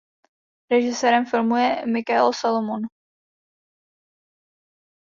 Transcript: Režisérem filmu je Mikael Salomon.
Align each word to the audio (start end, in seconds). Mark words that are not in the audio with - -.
Režisérem 0.71 1.25
filmu 1.25 1.55
je 1.55 1.85
Mikael 1.85 2.33
Salomon. 2.33 2.81